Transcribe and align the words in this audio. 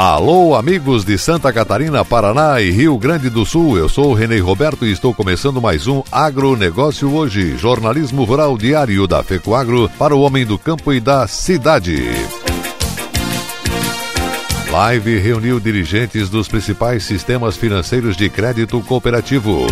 Alô, 0.00 0.54
amigos 0.54 1.04
de 1.04 1.18
Santa 1.18 1.52
Catarina, 1.52 2.04
Paraná 2.04 2.60
e 2.60 2.70
Rio 2.70 2.96
Grande 2.96 3.28
do 3.28 3.44
Sul. 3.44 3.76
Eu 3.76 3.88
sou 3.88 4.12
o 4.12 4.14
Renê 4.14 4.38
Roberto 4.38 4.86
e 4.86 4.92
estou 4.92 5.12
começando 5.12 5.60
mais 5.60 5.88
um 5.88 6.04
Agronegócio 6.12 7.12
Hoje, 7.12 7.56
jornalismo 7.56 8.22
rural 8.22 8.56
diário 8.56 9.08
da 9.08 9.24
FECOAGro 9.24 9.90
para 9.98 10.14
o 10.14 10.20
homem 10.20 10.46
do 10.46 10.56
campo 10.56 10.92
e 10.92 11.00
da 11.00 11.26
cidade. 11.26 12.00
Live 14.70 15.18
reuniu 15.18 15.58
dirigentes 15.58 16.28
dos 16.28 16.46
principais 16.46 17.02
sistemas 17.02 17.56
financeiros 17.56 18.16
de 18.16 18.30
crédito 18.30 18.80
cooperativo. 18.82 19.66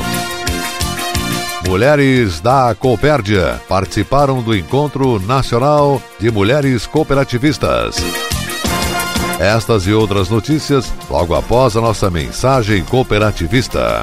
Mulheres 1.69 2.41
da 2.41 2.75
Coopérdia 2.75 3.61
participaram 3.69 4.43
do 4.43 4.57
Encontro 4.57 5.21
Nacional 5.21 6.03
de 6.19 6.33
Mulheres 6.33 6.85
Cooperativistas. 6.85 7.95
Estas 9.39 9.87
e 9.87 9.93
outras 9.93 10.31
notícias 10.31 10.93
logo 11.11 11.35
após 11.35 11.77
a 11.77 11.81
nossa 11.81 12.09
mensagem 12.09 12.83
cooperativista. 12.85 14.03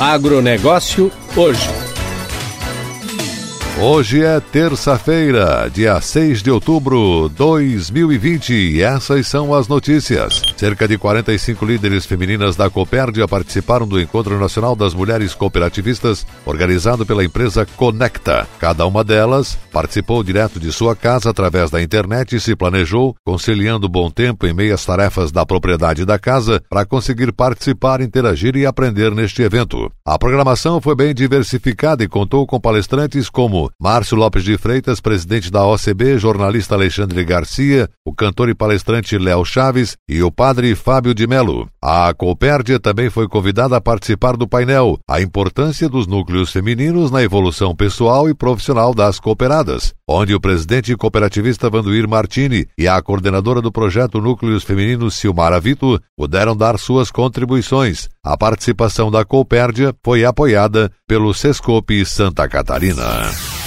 Agronegócio 0.00 1.10
hoje. 1.36 1.87
Hoje 3.80 4.24
é 4.24 4.40
terça-feira, 4.40 5.70
dia 5.72 6.00
6 6.00 6.42
de 6.42 6.50
outubro 6.50 7.28
de 7.28 7.36
2020 7.36 8.52
e 8.52 8.82
essas 8.82 9.28
são 9.28 9.54
as 9.54 9.68
notícias. 9.68 10.42
Cerca 10.56 10.88
de 10.88 10.98
45 10.98 11.64
líderes 11.64 12.04
femininas 12.04 12.56
da 12.56 12.68
Copérdia 12.68 13.28
participaram 13.28 13.86
do 13.86 14.00
Encontro 14.00 14.36
Nacional 14.36 14.74
das 14.74 14.94
Mulheres 14.94 15.32
Cooperativistas, 15.32 16.26
organizado 16.44 17.06
pela 17.06 17.24
empresa 17.24 17.64
Conecta. 17.76 18.48
Cada 18.58 18.84
uma 18.84 19.04
delas 19.04 19.56
participou 19.72 20.24
direto 20.24 20.58
de 20.58 20.72
sua 20.72 20.96
casa 20.96 21.30
através 21.30 21.70
da 21.70 21.80
internet 21.80 22.34
e 22.34 22.40
se 22.40 22.56
planejou, 22.56 23.14
conciliando 23.24 23.88
bom 23.88 24.10
tempo 24.10 24.44
em 24.44 24.52
meio 24.52 24.74
às 24.74 24.84
tarefas 24.84 25.30
da 25.30 25.46
propriedade 25.46 26.04
da 26.04 26.18
casa, 26.18 26.60
para 26.68 26.84
conseguir 26.84 27.32
participar, 27.32 28.00
interagir 28.00 28.56
e 28.56 28.66
aprender 28.66 29.14
neste 29.14 29.40
evento. 29.42 29.88
A 30.04 30.18
programação 30.18 30.80
foi 30.80 30.96
bem 30.96 31.14
diversificada 31.14 32.02
e 32.02 32.08
contou 32.08 32.44
com 32.44 32.58
palestrantes 32.58 33.30
como 33.30 33.67
Márcio 33.80 34.16
Lopes 34.16 34.44
de 34.44 34.56
Freitas, 34.56 35.00
presidente 35.00 35.50
da 35.50 35.66
OCB, 35.66 36.18
jornalista 36.18 36.74
Alexandre 36.74 37.24
Garcia, 37.24 37.88
o 38.04 38.14
cantor 38.14 38.48
e 38.48 38.54
palestrante 38.54 39.18
Léo 39.18 39.44
Chaves 39.44 39.96
e 40.08 40.22
o 40.22 40.30
padre 40.30 40.74
Fábio 40.74 41.14
de 41.14 41.26
Melo. 41.26 41.68
A 41.82 42.12
Coopérdia 42.14 42.80
também 42.80 43.10
foi 43.10 43.28
convidada 43.28 43.76
a 43.76 43.80
participar 43.80 44.36
do 44.36 44.48
painel 44.48 44.98
A 45.08 45.20
Importância 45.20 45.88
dos 45.88 46.06
Núcleos 46.06 46.50
Femininos 46.50 47.10
na 47.10 47.22
Evolução 47.22 47.74
Pessoal 47.74 48.28
e 48.28 48.34
Profissional 48.34 48.94
das 48.94 49.20
Cooperadas, 49.20 49.94
onde 50.08 50.34
o 50.34 50.40
presidente 50.40 50.96
cooperativista 50.96 51.70
Vanduir 51.70 52.08
Martini 52.08 52.66
e 52.76 52.88
a 52.88 53.00
coordenadora 53.02 53.60
do 53.60 53.70
projeto 53.70 54.20
Núcleos 54.20 54.64
Femininos 54.64 55.14
Silmara 55.14 55.60
Vito 55.60 56.00
puderam 56.16 56.56
dar 56.56 56.78
suas 56.78 57.10
contribuições. 57.10 58.08
A 58.24 58.36
participação 58.36 59.10
da 59.10 59.24
Coopérdia 59.24 59.94
foi 60.02 60.24
apoiada 60.24 60.90
pelo 61.06 61.32
Sescope 61.32 62.04
Santa 62.04 62.48
Catarina. 62.48 63.57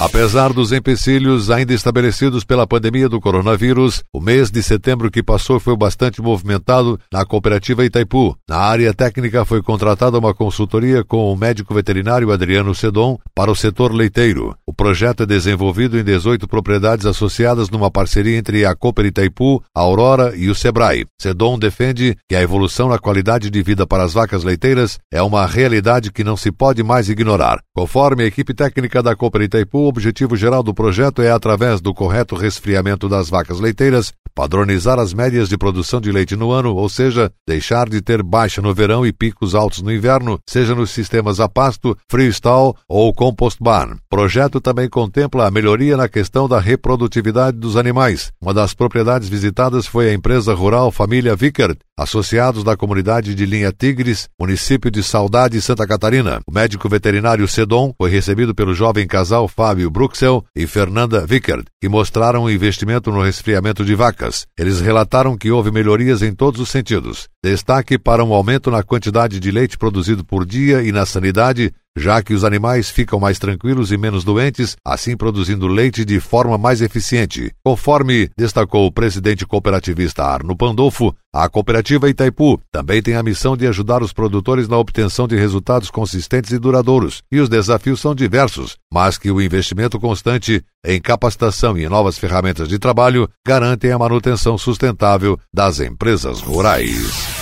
Apesar 0.00 0.52
dos 0.52 0.70
empecilhos 0.70 1.50
ainda 1.50 1.74
estabelecidos 1.74 2.44
pela 2.44 2.68
pandemia 2.68 3.08
do 3.08 3.20
coronavírus, 3.20 4.04
o 4.14 4.20
mês 4.20 4.48
de 4.48 4.62
setembro 4.62 5.10
que 5.10 5.24
passou 5.24 5.58
foi 5.58 5.76
bastante 5.76 6.22
movimentado 6.22 7.00
na 7.12 7.24
cooperativa 7.24 7.84
Itaipu. 7.84 8.36
Na 8.48 8.58
área 8.58 8.94
técnica 8.94 9.44
foi 9.44 9.60
contratada 9.60 10.16
uma 10.16 10.32
consultoria 10.32 11.02
com 11.02 11.32
o 11.32 11.36
médico 11.36 11.74
veterinário 11.74 12.30
Adriano 12.30 12.76
Sedon 12.76 13.18
para 13.34 13.50
o 13.50 13.56
setor 13.56 13.92
leiteiro. 13.92 14.56
O 14.64 14.72
projeto 14.72 15.24
é 15.24 15.26
desenvolvido 15.26 15.98
em 15.98 16.04
18 16.04 16.46
propriedades 16.46 17.04
associadas 17.04 17.68
numa 17.68 17.90
parceria 17.90 18.38
entre 18.38 18.64
a 18.64 18.76
Cooper 18.76 19.06
Itaipu, 19.06 19.60
a 19.74 19.80
Aurora 19.80 20.32
e 20.36 20.48
o 20.48 20.54
Sebrae. 20.54 21.06
Sedon 21.20 21.58
defende 21.58 22.16
que 22.28 22.36
a 22.36 22.40
evolução 22.40 22.88
na 22.88 23.00
qualidade 23.00 23.50
de 23.50 23.62
vida 23.64 23.84
para 23.84 24.04
as 24.04 24.12
vacas 24.12 24.44
leiteiras 24.44 24.96
é 25.12 25.20
uma 25.20 25.44
realidade 25.44 26.12
que 26.12 26.22
não 26.22 26.36
se 26.36 26.52
pode 26.52 26.84
mais 26.84 27.08
ignorar. 27.08 27.58
Conforme 27.74 28.22
a 28.22 28.26
equipe 28.26 28.54
técnica 28.54 29.02
da 29.02 29.16
Cooper 29.16 29.42
Itaipu, 29.42 29.87
o 29.88 29.90
objetivo 29.90 30.36
geral 30.36 30.62
do 30.62 30.74
projeto 30.74 31.22
é, 31.22 31.30
através 31.30 31.80
do 31.80 31.94
correto 31.94 32.36
resfriamento 32.36 33.08
das 33.08 33.30
vacas 33.30 33.58
leiteiras, 33.58 34.12
padronizar 34.38 35.00
as 35.00 35.12
médias 35.12 35.48
de 35.48 35.58
produção 35.58 36.00
de 36.00 36.12
leite 36.12 36.36
no 36.36 36.52
ano, 36.52 36.72
ou 36.76 36.88
seja, 36.88 37.28
deixar 37.44 37.88
de 37.88 38.00
ter 38.00 38.22
baixa 38.22 38.62
no 38.62 38.72
verão 38.72 39.04
e 39.04 39.12
picos 39.12 39.52
altos 39.52 39.82
no 39.82 39.92
inverno, 39.92 40.38
seja 40.48 40.76
nos 40.76 40.92
sistemas 40.92 41.40
a 41.40 41.48
pasto, 41.48 41.98
freestyle 42.08 42.72
ou 42.88 43.12
compost 43.12 43.60
barn. 43.60 43.94
O 43.94 43.98
projeto 44.08 44.60
também 44.60 44.88
contempla 44.88 45.48
a 45.48 45.50
melhoria 45.50 45.96
na 45.96 46.08
questão 46.08 46.48
da 46.48 46.60
reprodutividade 46.60 47.58
dos 47.58 47.76
animais. 47.76 48.30
Uma 48.40 48.54
das 48.54 48.74
propriedades 48.74 49.28
visitadas 49.28 49.88
foi 49.88 50.08
a 50.08 50.14
empresa 50.14 50.54
rural 50.54 50.92
Família 50.92 51.34
Vickert, 51.34 51.76
associados 51.98 52.62
da 52.62 52.76
comunidade 52.76 53.34
de 53.34 53.44
Linha 53.44 53.72
Tigres, 53.76 54.28
município 54.40 54.88
de 54.88 55.02
Saudade, 55.02 55.60
Santa 55.60 55.84
Catarina. 55.84 56.40
O 56.46 56.54
médico 56.54 56.88
veterinário 56.88 57.48
Sedon 57.48 57.92
foi 57.98 58.08
recebido 58.08 58.54
pelo 58.54 58.72
jovem 58.72 59.04
casal 59.04 59.48
Fábio 59.48 59.90
Bruxel 59.90 60.44
e 60.54 60.64
Fernanda 60.64 61.26
Vickert, 61.26 61.64
que 61.80 61.88
mostraram 61.88 62.44
um 62.44 62.50
investimento 62.50 63.10
no 63.10 63.20
resfriamento 63.20 63.84
de 63.84 63.96
vacas. 63.96 64.27
Eles 64.58 64.80
relataram 64.80 65.36
que 65.36 65.50
houve 65.50 65.70
melhorias 65.70 66.22
em 66.22 66.34
todos 66.34 66.60
os 66.60 66.68
sentidos. 66.68 67.28
Destaque 67.42 67.98
para 67.98 68.24
um 68.24 68.32
aumento 68.32 68.70
na 68.70 68.82
quantidade 68.82 69.40
de 69.40 69.50
leite 69.50 69.78
produzido 69.78 70.24
por 70.24 70.44
dia 70.44 70.82
e 70.82 70.92
na 70.92 71.06
sanidade, 71.06 71.72
já 71.96 72.22
que 72.22 72.34
os 72.34 72.44
animais 72.44 72.90
ficam 72.90 73.18
mais 73.18 73.38
tranquilos 73.38 73.90
e 73.92 73.96
menos 73.96 74.24
doentes, 74.24 74.76
assim 74.84 75.16
produzindo 75.16 75.66
leite 75.66 76.04
de 76.04 76.20
forma 76.20 76.56
mais 76.56 76.80
eficiente. 76.80 77.52
Conforme 77.64 78.30
destacou 78.36 78.86
o 78.86 78.92
presidente 78.92 79.46
cooperativista 79.46 80.24
Arno 80.24 80.56
Pandolfo, 80.56 81.14
a 81.32 81.48
cooperativa 81.48 82.08
Itaipu 82.08 82.60
também 82.72 83.02
tem 83.02 83.14
a 83.14 83.22
missão 83.22 83.56
de 83.56 83.66
ajudar 83.66 84.02
os 84.02 84.12
produtores 84.12 84.66
na 84.66 84.78
obtenção 84.78 85.28
de 85.28 85.36
resultados 85.36 85.90
consistentes 85.90 86.52
e 86.52 86.58
duradouros, 86.58 87.22
e 87.30 87.38
os 87.38 87.48
desafios 87.48 88.00
são 88.00 88.14
diversos, 88.14 88.76
mas 88.92 89.18
que 89.18 89.30
o 89.30 89.40
investimento 89.40 90.00
constante 90.00 90.64
em 90.84 91.00
capacitação 91.00 91.76
e 91.76 91.84
em 91.84 91.88
novas 91.88 92.18
ferramentas 92.18 92.68
de 92.68 92.78
trabalho 92.78 93.28
garantem 93.46 93.92
a 93.92 93.98
manutenção 93.98 94.56
sustentável 94.56 95.38
das 95.52 95.80
empresas 95.80 96.40
rurais. 96.40 97.37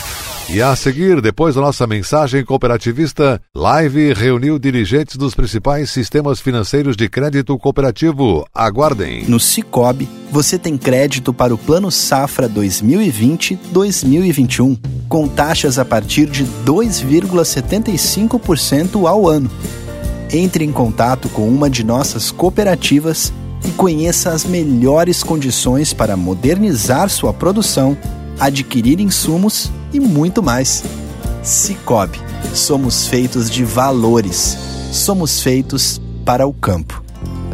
E 0.48 0.62
a 0.62 0.76
seguir, 0.76 1.20
depois 1.20 1.56
da 1.56 1.60
nossa 1.60 1.88
mensagem 1.88 2.44
cooperativista, 2.44 3.42
Live 3.52 4.12
reuniu 4.12 4.60
dirigentes 4.60 5.16
dos 5.16 5.34
principais 5.34 5.90
sistemas 5.90 6.38
financeiros 6.38 6.94
de 6.94 7.08
crédito 7.08 7.58
cooperativo. 7.58 8.46
Aguardem. 8.54 9.24
No 9.24 9.40
Cicobi, 9.40 10.08
você 10.30 10.56
tem 10.56 10.78
crédito 10.78 11.34
para 11.34 11.52
o 11.52 11.58
Plano 11.58 11.90
Safra 11.90 12.48
2020-2021, 12.48 14.78
com 15.08 15.26
taxas 15.26 15.80
a 15.80 15.84
partir 15.84 16.30
de 16.30 16.44
2,75% 16.64 19.04
ao 19.04 19.28
ano. 19.28 19.50
Entre 20.32 20.64
em 20.64 20.70
contato 20.70 21.28
com 21.28 21.48
uma 21.48 21.68
de 21.68 21.82
nossas 21.82 22.30
cooperativas 22.30 23.32
e 23.66 23.72
conheça 23.72 24.30
as 24.30 24.44
melhores 24.44 25.24
condições 25.24 25.92
para 25.92 26.16
modernizar 26.16 27.10
sua 27.10 27.34
produção 27.34 27.98
adquirir 28.38 29.00
insumos 29.00 29.70
e 29.92 30.00
muito 30.00 30.42
mais. 30.42 30.84
Cicobi, 31.42 32.20
somos 32.54 33.06
feitos 33.06 33.50
de 33.50 33.64
valores. 33.64 34.56
Somos 34.92 35.40
feitos 35.42 36.00
para 36.24 36.46
o 36.46 36.52
campo. 36.52 37.05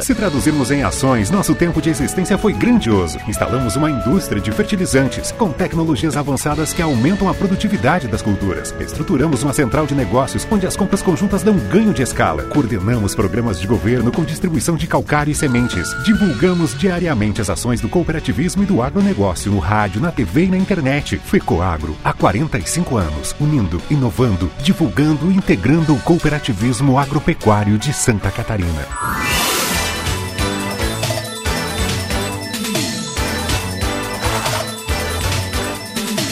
Se 0.00 0.14
traduzirmos 0.14 0.70
em 0.70 0.82
ações, 0.82 1.30
nosso 1.30 1.54
tempo 1.54 1.80
de 1.80 1.90
existência 1.90 2.38
foi 2.38 2.52
grandioso. 2.52 3.18
Instalamos 3.28 3.76
uma 3.76 3.90
indústria 3.90 4.40
de 4.40 4.50
fertilizantes 4.50 5.30
com 5.30 5.50
tecnologias 5.52 6.16
avançadas 6.16 6.72
que 6.72 6.80
aumentam 6.80 7.28
a 7.28 7.34
produtividade 7.34 8.08
das 8.08 8.22
culturas. 8.22 8.74
Estruturamos 8.80 9.42
uma 9.42 9.52
central 9.52 9.86
de 9.86 9.94
negócios 9.94 10.46
onde 10.50 10.66
as 10.66 10.76
compras 10.76 11.02
conjuntas 11.02 11.42
dão 11.42 11.56
ganho 11.70 11.92
de 11.92 12.02
escala. 12.02 12.44
Coordenamos 12.44 13.14
programas 13.14 13.60
de 13.60 13.66
governo 13.66 14.10
com 14.10 14.24
distribuição 14.24 14.74
de 14.74 14.86
calcário 14.86 15.30
e 15.30 15.34
sementes. 15.34 15.88
Divulgamos 16.02 16.76
diariamente 16.78 17.40
as 17.40 17.50
ações 17.50 17.80
do 17.80 17.88
cooperativismo 17.88 18.62
e 18.62 18.66
do 18.66 18.82
agronegócio 18.82 19.52
no 19.52 19.58
rádio, 19.58 20.00
na 20.00 20.10
TV 20.10 20.44
e 20.44 20.48
na 20.48 20.56
internet. 20.56 21.18
Fecoagro, 21.18 21.96
há 22.02 22.12
45 22.12 22.96
anos, 22.96 23.34
unindo, 23.38 23.80
inovando, 23.90 24.50
divulgando 24.62 25.30
e 25.30 25.36
integrando 25.36 25.94
o 25.94 26.00
cooperativismo 26.00 26.98
agropecuário 26.98 27.76
de 27.76 27.92
Santa 27.92 28.30
Catarina. 28.30 28.88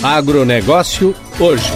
Agronegócio 0.02 1.12
hoje. 1.40 1.72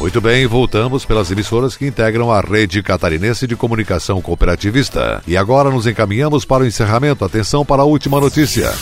Muito 0.00 0.20
bem, 0.20 0.44
voltamos 0.44 1.04
pelas 1.04 1.30
emissoras 1.30 1.76
que 1.76 1.86
integram 1.86 2.32
a 2.32 2.40
rede 2.40 2.82
catarinense 2.82 3.46
de 3.46 3.54
comunicação 3.54 4.20
cooperativista. 4.20 5.22
E 5.24 5.36
agora 5.36 5.70
nos 5.70 5.86
encaminhamos 5.86 6.44
para 6.44 6.64
o 6.64 6.66
encerramento. 6.66 7.24
Atenção 7.24 7.64
para 7.64 7.82
a 7.82 7.84
última 7.84 8.20
notícia. 8.20 8.72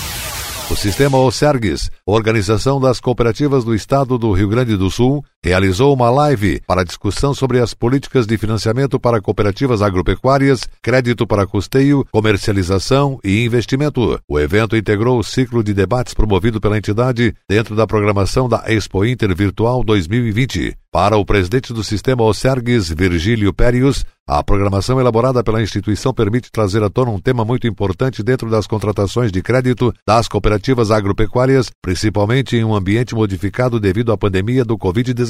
O 0.71 0.77
sistema 0.77 1.19
OSERGS, 1.19 1.91
Organização 2.07 2.81
das 2.81 2.99
Cooperativas 2.99 3.63
do 3.63 3.75
Estado 3.75 4.17
do 4.17 4.33
Rio 4.33 4.49
Grande 4.49 4.75
do 4.77 4.91
Sul, 4.91 5.23
realizou 5.45 5.95
uma 5.95 6.11
live 6.11 6.61
para 6.67 6.85
discussão 6.85 7.33
sobre 7.33 7.61
as 7.61 7.73
políticas 7.73 8.27
de 8.27 8.37
financiamento 8.37 9.01
para 9.01 9.21
cooperativas 9.21 9.81
agropecuárias, 9.83 10.69
crédito 10.83 11.27
para 11.27 11.47
custeio, 11.47 12.07
comercialização 12.13 13.19
e 13.25 13.45
investimento. 13.45 14.21
O 14.29 14.39
evento 14.39 14.77
integrou 14.77 15.19
o 15.19 15.25
ciclo 15.25 15.65
de 15.65 15.73
debates 15.73 16.15
promovido 16.15 16.61
pela 16.61 16.77
entidade 16.77 17.35
dentro 17.49 17.75
da 17.75 17.87
programação 17.87 18.49
da 18.49 18.65
Expo 18.67 19.05
Inter 19.05 19.35
Virtual 19.35 19.83
2020. 19.83 20.77
Para 20.93 21.17
o 21.17 21.25
presidente 21.25 21.73
do 21.73 21.85
sistema 21.85 22.25
OSERGS, 22.25 22.93
Virgílio 22.93 23.55
Périos, 23.55 24.05
a 24.27 24.43
programação 24.43 25.01
elaborada 25.01 25.43
pela 25.43 25.63
instituição 25.63 26.13
permite 26.13 26.51
trazer 26.51 26.83
à 26.83 26.91
tona 26.91 27.13
um 27.13 27.21
tema 27.21 27.45
muito 27.45 27.67
importante 27.69 28.25
dentro 28.25 28.51
das 28.51 28.67
contratações 28.67 29.31
de 29.31 29.41
crédito 29.41 29.95
das 30.05 30.27
cooperativas 30.27 30.91
agropecuárias, 30.91 31.71
principalmente 31.81 32.57
em 32.57 32.65
um 32.65 32.75
ambiente 32.75 33.15
modificado 33.15 33.79
devido 33.79 34.11
à 34.11 34.19
pandemia 34.19 34.65
do 34.65 34.77
Covid-19. 34.77 35.30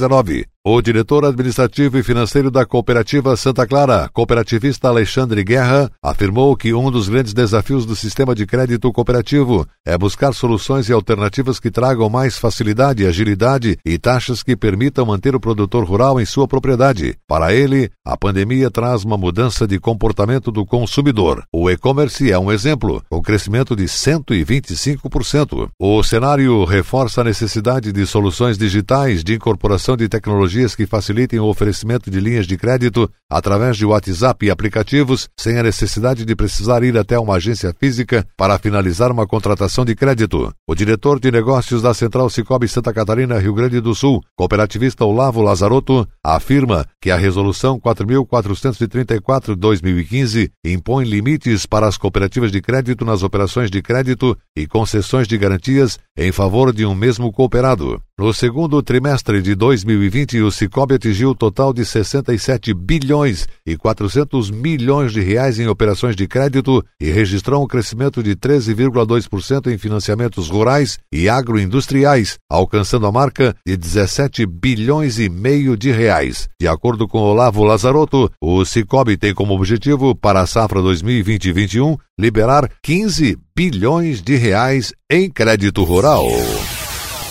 O 0.63 0.83
diretor 0.83 1.25
administrativo 1.25 1.97
e 1.97 2.03
financeiro 2.03 2.51
da 2.51 2.67
cooperativa 2.67 3.35
Santa 3.35 3.67
Clara, 3.67 4.11
cooperativista 4.13 4.89
Alexandre 4.89 5.43
Guerra, 5.43 5.91
afirmou 6.03 6.55
que 6.55 6.75
um 6.75 6.91
dos 6.91 7.09
grandes 7.09 7.33
desafios 7.33 7.87
do 7.87 7.97
sistema 7.97 8.35
de 8.35 8.45
crédito 8.45 8.93
cooperativo 8.93 9.67
é 9.87 9.97
buscar 9.97 10.35
soluções 10.35 10.91
e 10.91 10.93
alternativas 10.93 11.59
que 11.59 11.71
tragam 11.71 12.11
mais 12.11 12.37
facilidade, 12.37 13.07
agilidade 13.07 13.79
e 13.87 13.97
taxas 13.97 14.43
que 14.43 14.55
permitam 14.55 15.07
manter 15.07 15.35
o 15.35 15.41
produtor 15.41 15.83
rural 15.83 16.21
em 16.21 16.27
sua 16.27 16.47
propriedade. 16.47 17.17
Para 17.27 17.55
ele, 17.55 17.91
a 18.05 18.15
pandemia 18.15 18.71
traz 18.71 19.03
uma 19.03 19.17
mudança 19.17 19.67
de 19.67 19.81
comportamento 19.81 20.53
do 20.53 20.67
consumidor. 20.67 21.43
O 21.51 21.71
e-commerce 21.71 22.31
é 22.31 22.39
um 22.39 22.53
exemplo, 22.53 23.03
com 23.09 23.23
crescimento 23.23 23.75
de 23.75 23.85
125%. 23.85 25.71
O 25.81 26.03
cenário 26.03 26.67
reforça 26.67 27.23
a 27.23 27.25
necessidade 27.25 27.93
de 27.93 28.07
soluções 28.07 28.59
digitais 28.59 29.25
de 29.25 29.37
incorporação 29.37 29.90
de 29.97 30.09
tecnologias 30.09 30.75
que 30.75 30.87
facilitem 30.87 31.39
o 31.39 31.47
oferecimento 31.47 32.11
de 32.11 32.19
linhas 32.21 32.47
de 32.47 32.57
crédito 32.57 33.09
através 33.29 33.77
de 33.77 33.85
WhatsApp 33.87 34.47
e 34.47 34.51
aplicativos, 34.51 35.29
sem 35.39 35.59
a 35.59 35.63
necessidade 35.63 36.25
de 36.25 36.35
precisar 36.35 36.83
ir 36.83 36.99
até 36.99 37.17
uma 37.19 37.37
agência 37.37 37.73
física 37.79 38.27
para 38.37 38.59
finalizar 38.59 39.13
uma 39.13 39.27
contratação 39.27 39.85
de 39.85 39.95
crédito. 39.95 40.51
O 40.67 40.75
diretor 40.75 41.21
de 41.21 41.31
negócios 41.31 41.83
da 41.83 41.93
Central 41.95 42.29
Cicobi 42.31 42.67
Santa 42.69 42.93
Catarina, 42.93 43.39
Rio 43.39 43.55
Grande 43.55 43.81
do 43.81 43.95
Sul, 43.95 44.21
cooperativista 44.37 45.05
Olavo 45.05 45.41
Lazarotto 45.43 46.09
afirma 46.25 46.85
que 47.01 47.11
a 47.11 47.17
Resolução 47.17 47.79
4.434-2015 47.81 50.51
impõe 50.65 51.05
limites 51.05 51.67
para 51.67 51.87
as 51.87 51.97
cooperativas 51.97 52.51
de 52.51 52.61
crédito 52.61 53.05
nas 53.05 53.23
operações 53.23 53.71
de 53.71 53.81
crédito 53.83 54.37
e 54.57 54.67
concessões 54.67 55.29
de 55.29 55.39
garantias 55.39 56.01
em 56.17 56.33
favor 56.33 56.73
de 56.73 56.85
um 56.85 56.93
mesmo 56.95 57.31
cooperado. 57.33 58.03
No 58.21 58.35
segundo 58.35 58.83
trimestre 58.83 59.41
de 59.41 59.55
2020, 59.55 60.43
o 60.43 60.51
Cicobi 60.51 60.97
atingiu 60.97 61.31
o 61.31 61.35
total 61.35 61.73
de 61.73 61.87
67 61.87 62.75
bilhões 62.75 63.49
e 63.65 63.79
400 63.79 64.51
milhões 64.51 65.11
de 65.11 65.23
reais 65.23 65.59
em 65.59 65.67
operações 65.67 66.15
de 66.15 66.29
crédito 66.29 66.85
e 67.01 67.11
registrou 67.11 67.65
um 67.65 67.67
crescimento 67.67 68.23
de 68.23 68.37
13,2% 68.37 69.73
em 69.73 69.79
financiamentos 69.79 70.51
rurais 70.51 70.99
e 71.11 71.31
agroindustriais, 71.31 72.37
alcançando 72.47 73.07
a 73.07 73.11
marca 73.11 73.57
de 73.67 73.75
17 73.75 74.45
bilhões 74.45 75.19
e 75.19 75.31
meio 75.31 75.75
de 75.75 75.91
reais. 75.91 76.47
De 76.61 76.69
acordo 76.69 77.09
com 77.09 77.21
Olavo 77.21 77.65
Lazarotto, 77.65 78.31
o 78.39 78.67
Cicobi 78.67 79.17
tem 79.17 79.33
como 79.33 79.55
objetivo 79.55 80.15
para 80.15 80.43
a 80.43 80.47
safra 80.47 80.83
2020-21 80.83 81.97
liberar 82.19 82.69
15 82.83 83.39
bilhões 83.57 84.21
de 84.21 84.37
reais 84.37 84.93
em 85.11 85.31
crédito 85.31 85.83
rural. 85.85 86.27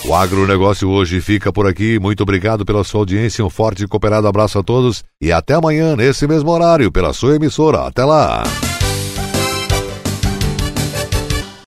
O 0.04 0.14
agronegócio 0.14 0.88
hoje 0.88 1.20
fica 1.20 1.52
por 1.52 1.66
aqui. 1.66 1.98
Muito 1.98 2.22
obrigado 2.22 2.64
pela 2.64 2.82
sua 2.82 3.00
audiência. 3.00 3.44
Um 3.44 3.50
forte 3.50 3.84
e 3.84 3.86
cooperado 3.86 4.26
abraço 4.26 4.58
a 4.58 4.62
todos 4.62 5.04
e 5.20 5.30
até 5.30 5.54
amanhã, 5.54 5.94
nesse 5.94 6.26
mesmo 6.26 6.50
horário, 6.50 6.90
pela 6.90 7.12
sua 7.12 7.36
emissora. 7.36 7.86
Até 7.86 8.04
lá! 8.04 8.42